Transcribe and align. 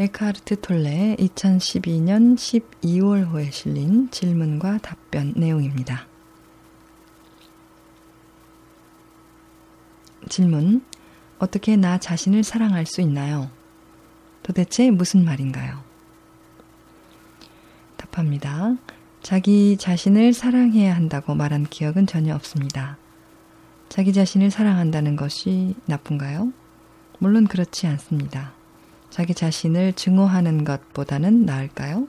에크하르트 0.00 0.60
톨레의 0.60 1.16
2012년 1.16 2.36
12월호에 2.36 3.50
실린 3.50 4.08
질문과 4.12 4.78
답변 4.78 5.32
내용입니다. 5.34 6.06
질문. 10.28 10.84
어떻게 11.40 11.74
나 11.74 11.98
자신을 11.98 12.44
사랑할 12.44 12.86
수 12.86 13.00
있나요? 13.00 13.50
도대체 14.44 14.88
무슨 14.92 15.24
말인가요? 15.24 15.82
답합니다. 17.96 18.76
자기 19.20 19.76
자신을 19.76 20.32
사랑해야 20.32 20.94
한다고 20.94 21.34
말한 21.34 21.64
기억은 21.64 22.06
전혀 22.06 22.36
없습니다. 22.36 22.98
자기 23.88 24.12
자신을 24.12 24.52
사랑한다는 24.52 25.16
것이 25.16 25.74
나쁜가요? 25.86 26.52
물론 27.18 27.48
그렇지 27.48 27.88
않습니다. 27.88 28.57
자기 29.10 29.34
자신을 29.34 29.94
증오하는 29.94 30.64
것보다는 30.64 31.46
나을까요? 31.46 32.08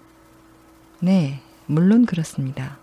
네, 1.00 1.42
물론 1.66 2.05
그렇습니다. 2.05 2.78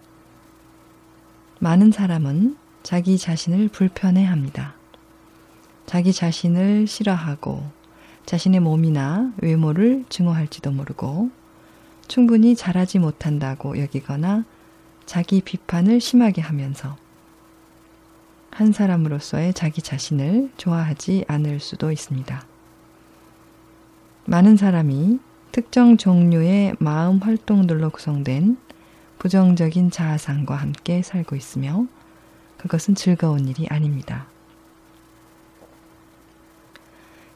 많은 1.59 1.93
사람은 1.93 2.57
자기 2.83 3.19
자신을 3.19 3.69
불편해 3.69 4.25
합니다. 4.25 4.75
자기 5.87 6.13
자신을 6.13 6.87
싫어하고 6.87 7.65
자신의 8.27 8.61
몸이나 8.61 9.33
외모를 9.39 10.05
증오할지도 10.09 10.71
모르고 10.73 11.31
충분히 12.09 12.57
잘하지 12.57 12.99
못한다고 12.99 13.79
여기거나 13.81 14.45
자기 15.05 15.41
비판을 15.41 16.01
심하게 16.01 16.43
하면서 16.43 16.97
한 18.51 18.73
사람으로서의 18.73 19.55
자기 19.55 19.83
자신을 19.83 20.51
좋아하지 20.57 21.25
않을 21.29 21.61
수도 21.61 21.93
있습니다. 21.93 22.56
많은 24.29 24.57
사람이 24.57 25.21
특정 25.53 25.97
종류의 25.97 26.75
마음 26.81 27.19
활동들로 27.19 27.91
구성된 27.91 28.59
부정적인 29.19 29.93
자아상과 29.93 30.57
함께 30.57 31.01
살고 31.03 31.37
있으며 31.37 31.87
그것은 32.59 32.97
즐거운 32.97 33.47
일이 33.47 33.69
아닙니다. 33.71 34.27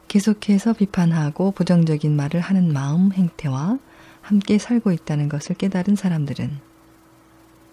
계속해서 0.09 0.73
비판하고 0.73 1.53
부정적인 1.53 2.17
말을 2.17 2.41
하는 2.41 2.73
마음 2.73 3.13
행태와 3.13 3.79
함께 4.21 4.59
살고 4.59 4.91
있다는 4.91 5.29
것을 5.29 5.55
깨달은 5.55 5.95
사람들은 5.95 6.59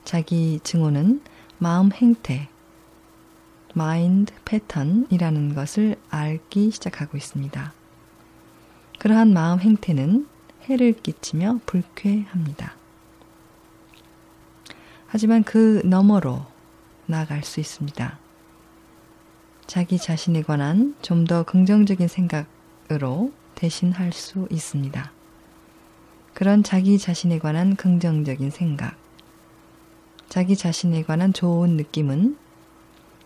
자기 0.06 0.60
증오는 0.64 1.22
마음 1.58 1.92
행태, 1.92 2.50
마인드 3.74 4.32
패턴이라는 4.46 5.56
것을 5.56 5.96
알기 6.12 6.70
시작하고 6.70 7.18
있습니다. 7.18 7.77
그러한 9.00 9.34
마음 9.34 9.60
행태는 9.60 10.28
해를 10.64 10.94
끼치며 10.94 11.60
불쾌합니다. 11.66 12.76
하지만 15.08 15.44
그 15.44 15.82
너머로 15.86 16.46
나아갈 17.06 17.44
수 17.44 17.60
있습니다. 17.60 18.20
자기 19.66 19.98
자신에 19.98 20.42
관한 20.42 20.96
좀 21.02 21.26
더 21.26 21.44
긍정적인 21.44 22.08
생각으로 22.08 23.32
대신할 23.56 24.14
수 24.14 24.48
있습니다. 24.50 25.12
그런 26.34 26.64
자기 26.64 26.98
자신에 27.00 27.40
관한 27.40 27.76
긍정적인 27.76 28.52
생각, 28.52 28.96
자기 30.30 30.56
자신에 30.56 31.04
관한 31.04 31.34
좋은 31.34 31.78
느낌은 31.78 32.38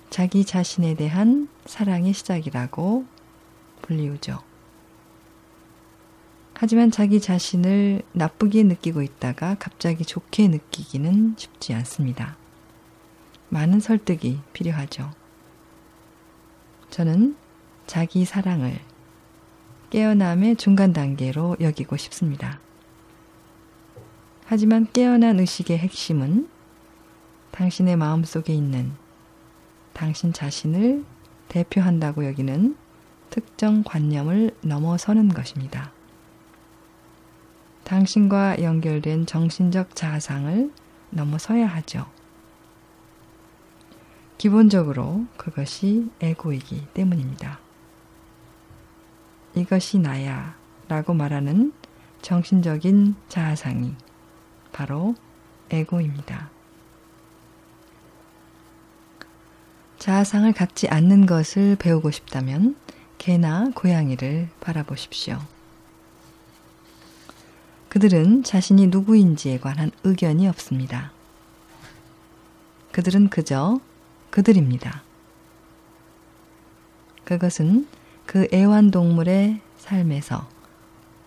자기 0.10 0.46
자신에 0.46 0.96
대한 0.96 1.48
사랑의 1.66 2.14
시작이라고 2.14 3.06
불리우죠. 3.81 4.50
하지만 6.62 6.92
자기 6.92 7.20
자신을 7.20 8.04
나쁘게 8.12 8.62
느끼고 8.62 9.02
있다가 9.02 9.56
갑자기 9.58 10.06
좋게 10.06 10.48
느끼기는 10.48 11.34
쉽지 11.36 11.74
않습니다. 11.74 12.38
많은 13.50 13.80
설득이 13.80 14.38
필요하죠. 14.54 15.10
저는 16.92 17.36
자기 17.88 18.26
사랑을 18.26 18.80
깨어남의 19.90 20.58
중간 20.58 20.94
단계로 20.94 21.58
여기고 21.62 21.98
싶습니다. 21.98 22.60
하지만 24.46 24.86
깨어난 24.94 25.40
의식의 25.40 25.80
핵심은 25.80 26.48
당신의 27.50 27.96
마음 27.96 28.24
속에 28.24 28.54
있는 28.54 28.92
당신 29.94 30.32
자신을 30.32 31.06
대표한다고 31.48 32.28
여기는 32.28 32.78
특정 33.32 33.82
관념을 33.84 34.56
넘어서는 34.62 35.30
것입니다. 35.30 35.92
당신과 37.91 38.62
연결된 38.62 39.25
정신적 39.25 39.97
자상을 39.97 40.72
넘어서야 41.09 41.68
하죠. 41.68 42.06
기본적으로 44.38 45.25
그것이 45.35 46.09
에고이기 46.22 46.88
때문입니다. 46.94 47.59
이것이 49.56 50.00
나야 50.00 50.56
라고 50.88 51.13
말하는 51.13 51.74
정신적인 52.22 53.16
자아상이 53.28 53.94
바로 54.72 55.13
에고입니다. 55.69 56.50
자아상을 60.00 60.50
갖지 60.53 60.88
않는 60.88 61.25
것을 61.25 61.75
배우고 61.75 62.12
싶다면 62.12 62.78
개나 63.18 63.69
고양이를 63.75 64.47
바라보십시오. 64.62 65.41
그들은 67.91 68.44
자신이 68.44 68.88
누구인지에 68.88 69.59
관한 69.59 69.91
의견이 70.06 70.47
없습니다. 70.47 71.12
그들은 72.94 73.28
그저 73.28 73.81
그들입니다. 74.29 75.03
그것은 77.25 77.90
그 78.25 78.47
애완동물의 78.53 79.59
삶에서 79.75 80.47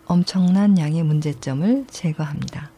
엄청난 0.06 0.78
양의 0.78 1.02
문제점을 1.02 1.84
제거합니다. 1.90 2.70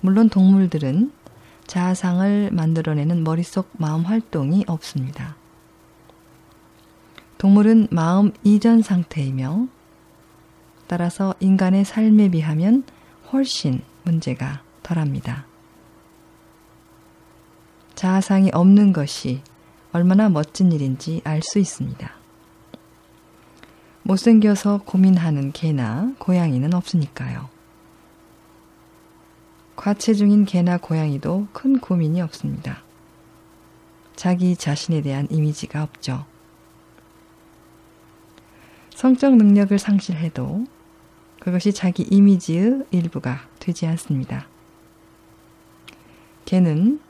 물론 0.00 0.28
동물들은 0.28 1.10
자아상을 1.66 2.50
만들어내는 2.52 3.24
머릿속 3.24 3.70
마음 3.72 4.04
활동이 4.04 4.64
없습니다. 4.68 5.34
동물은 7.38 7.88
마음 7.90 8.30
이전 8.44 8.82
상태이며 8.82 9.66
따라서 10.90 11.36
인간의 11.38 11.84
삶에 11.84 12.30
비하면 12.30 12.82
훨씬 13.32 13.80
문제가 14.02 14.60
덜합니다. 14.82 15.46
자아상이 17.94 18.50
없는 18.52 18.92
것이 18.92 19.40
얼마나 19.92 20.28
멋진 20.28 20.72
일인지 20.72 21.20
알 21.22 21.42
수 21.42 21.60
있습니다. 21.60 22.10
못생겨서 24.02 24.80
고민하는 24.84 25.52
개나 25.52 26.12
고양이는 26.18 26.74
없으니까요. 26.74 27.48
과체중인 29.76 30.44
개나 30.44 30.76
고양이도 30.78 31.46
큰 31.52 31.78
고민이 31.78 32.20
없습니다. 32.20 32.82
자기 34.16 34.56
자신에 34.56 35.02
대한 35.02 35.28
이미지가 35.30 35.84
없죠. 35.84 36.26
성적 38.92 39.36
능력을 39.36 39.78
상실해도 39.78 40.66
그것이 41.40 41.72
자기 41.72 42.02
이미지의 42.02 42.84
일부가 42.90 43.40
되지 43.58 43.86
않습니다. 43.86 44.46
개는, 46.44 47.00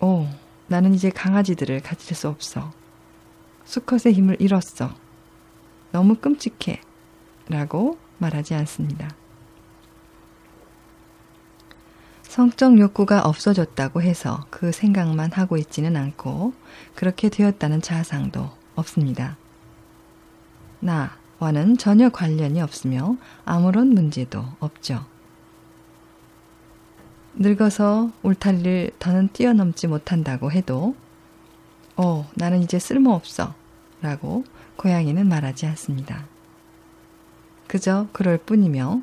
오, 0.00 0.26
나는 0.66 0.94
이제 0.94 1.10
강아지들을 1.10 1.80
가질 1.80 2.16
수 2.16 2.28
없어. 2.28 2.72
수컷의 3.64 4.12
힘을 4.14 4.36
잃었어. 4.40 4.94
너무 5.92 6.16
끔찍해. 6.16 6.80
라고 7.48 7.98
말하지 8.18 8.54
않습니다. 8.54 9.14
성적 12.22 12.78
욕구가 12.78 13.22
없어졌다고 13.22 14.02
해서 14.02 14.44
그 14.50 14.72
생각만 14.72 15.32
하고 15.32 15.56
있지는 15.56 15.96
않고 15.96 16.52
그렇게 16.94 17.28
되었다는 17.28 17.80
자상도 17.80 18.50
없습니다. 18.74 19.36
나 20.80 21.16
와는 21.38 21.76
전혀 21.76 22.08
관련이 22.08 22.60
없으며 22.60 23.16
아무런 23.44 23.88
문제도 23.88 24.44
없죠. 24.58 25.04
늙어서 27.34 28.10
울타리를 28.22 28.92
더는 28.98 29.28
뛰어넘지 29.32 29.86
못한다고 29.86 30.50
해도 30.50 30.94
어, 31.96 32.28
나는 32.34 32.62
이제 32.62 32.78
쓸모없어 32.78 33.54
라고 34.00 34.44
고양이는 34.76 35.28
말하지 35.28 35.66
않습니다. 35.66 36.26
그저 37.66 38.06
그럴 38.12 38.38
뿐이며 38.38 39.02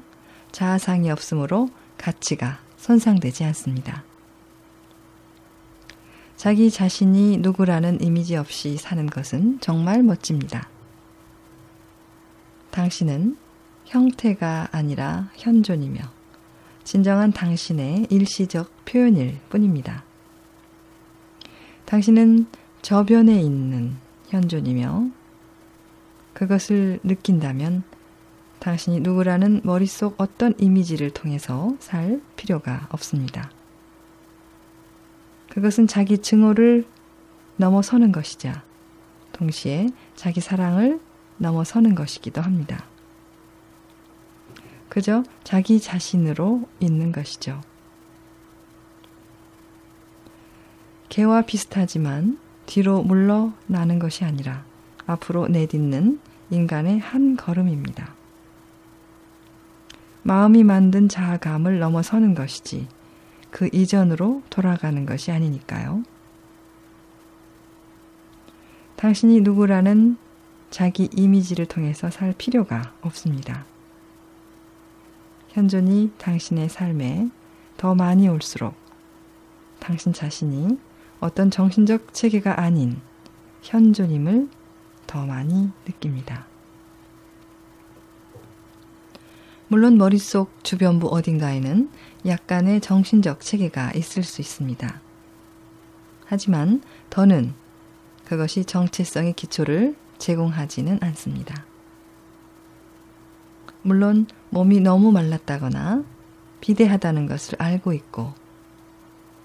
자아상이 0.51 1.11
없으므로 1.11 1.69
가치가 1.97 2.59
손상되지 2.77 3.43
않습니다. 3.45 4.03
자기 6.35 6.69
자신이 6.69 7.37
누구라는 7.37 8.01
이미지 8.01 8.35
없이 8.35 8.77
사는 8.77 9.07
것은 9.07 9.59
정말 9.61 10.03
멋집니다. 10.03 10.67
당신은 12.73 13.37
형태가 13.85 14.69
아니라 14.71 15.29
현존이며 15.35 16.01
진정한 16.83 17.31
당신의 17.31 18.07
일시적 18.09 18.71
표현일 18.85 19.37
뿐입니다. 19.49 20.03
당신은 21.85 22.47
저변에 22.81 23.39
있는 23.39 23.95
현존이며 24.29 25.07
그것을 26.33 26.99
느낀다면 27.03 27.83
당신이 28.57 29.01
누구라는 29.01 29.61
머릿속 29.63 30.15
어떤 30.17 30.55
이미지를 30.57 31.11
통해서 31.11 31.75
살 31.79 32.21
필요가 32.35 32.87
없습니다. 32.89 33.51
그것은 35.49 35.85
자기 35.85 36.17
증오를 36.17 36.87
넘어서는 37.57 38.11
것이자 38.11 38.63
동시에 39.31 39.89
자기 40.15 40.41
사랑을 40.41 40.99
넘어서는 41.37 41.95
것이기도 41.95 42.41
합니다. 42.41 42.85
그저 44.89 45.23
자기 45.43 45.79
자신으로 45.79 46.67
있는 46.79 47.11
것이죠. 47.11 47.61
개와 51.09 51.43
비슷하지만 51.43 52.39
뒤로 52.65 53.01
물러나는 53.01 53.99
것이 53.99 54.23
아니라 54.23 54.65
앞으로 55.05 55.47
내딛는 55.47 56.19
인간의 56.49 56.99
한 56.99 57.35
걸음입니다. 57.35 58.15
마음이 60.23 60.63
만든 60.63 61.09
자아감을 61.09 61.79
넘어서는 61.79 62.33
것이지 62.33 62.87
그 63.51 63.69
이전으로 63.71 64.41
돌아가는 64.49 65.05
것이 65.05 65.31
아니니까요. 65.31 66.03
당신이 68.95 69.41
누구라는 69.41 70.17
자기 70.73 71.07
이미지를 71.15 71.67
통해서 71.67 72.09
살 72.09 72.33
필요가 72.35 72.95
없습니다. 73.01 73.63
현존이 75.49 76.13
당신의 76.17 76.67
삶에 76.67 77.29
더 77.77 77.93
많이 77.93 78.27
올수록 78.27 78.73
당신 79.77 80.13
자신이 80.13 80.79
어떤 81.19 81.51
정신적 81.51 82.11
체계가 82.15 82.59
아닌 82.59 82.99
현존임을 83.61 84.49
더 85.05 85.27
많이 85.27 85.69
느낍니다. 85.85 86.47
물론 89.67 89.99
머릿속 89.99 90.63
주변부 90.63 91.07
어딘가에는 91.09 91.91
약간의 92.25 92.81
정신적 92.81 93.41
체계가 93.41 93.91
있을 93.91 94.23
수 94.23 94.41
있습니다. 94.41 95.01
하지만 96.25 96.81
더는 97.11 97.53
그것이 98.25 98.65
정체성의 98.65 99.33
기초를 99.33 100.01
제공하지는 100.17 100.99
않습니다. 101.01 101.65
물론 103.81 104.27
몸이 104.49 104.79
너무 104.79 105.11
말랐다거나 105.11 106.03
비대하다는 106.61 107.27
것을 107.27 107.61
알고 107.61 107.91
있고 107.93 108.33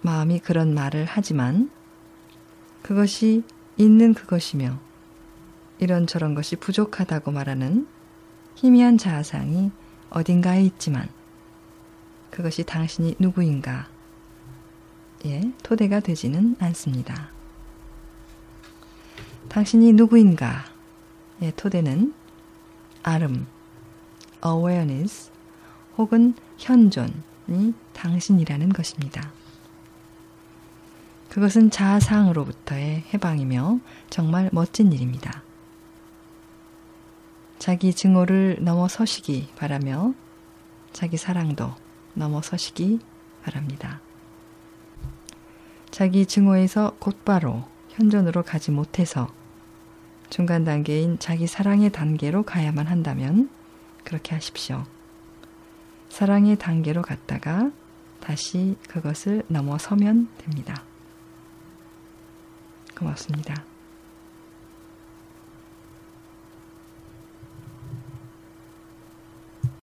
마음이 0.02 0.38
그런 0.38 0.74
말을 0.74 1.04
하지만 1.08 1.70
그것이 2.82 3.42
있는 3.76 4.14
그것이며 4.14 4.78
이런저런 5.78 6.34
것이 6.34 6.56
부족하다고 6.56 7.32
말하는 7.32 7.86
희미한 8.54 8.98
자아상이 8.98 9.70
어딘가에 10.10 10.62
있지만 10.62 11.08
그것이 12.30 12.64
당신이 12.64 13.16
누구인가 13.18 13.88
예, 15.26 15.52
토대가 15.62 16.00
되지는 16.00 16.56
않습니다. 16.60 17.37
당신이 19.48 19.94
누구인가 19.94 20.64
예, 21.40 21.50
토대는 21.52 22.12
아름, 23.02 23.46
awareness 24.44 25.30
혹은 25.96 26.34
현존이 26.58 27.74
당신이라는 27.94 28.68
것입니다. 28.70 29.32
그것은 31.30 31.70
자아상으로부터의 31.70 33.04
해방이며 33.14 33.80
정말 34.10 34.50
멋진 34.52 34.92
일입니다. 34.92 35.42
자기 37.58 37.92
증오를 37.92 38.58
넘어서시기 38.60 39.48
바라며 39.56 40.14
자기 40.92 41.16
사랑도 41.16 41.74
넘어서시기 42.14 43.00
바랍니다. 43.42 44.00
자기 45.90 46.26
증오에서 46.26 46.96
곧바로 46.98 47.64
현존으로 47.90 48.42
가지 48.42 48.70
못해서 48.70 49.28
중간 50.30 50.64
단계인 50.64 51.18
자기 51.18 51.46
사랑의 51.46 51.90
단계로 51.90 52.42
가야만 52.42 52.86
한다면 52.86 53.48
그렇게 54.04 54.34
하십시오. 54.34 54.84
사랑의 56.08 56.56
단계로 56.56 57.02
갔다가 57.02 57.70
다시 58.20 58.76
그것을 58.88 59.42
넘어서면 59.48 60.28
됩니다. 60.38 60.82
고맙습니다. 62.96 63.64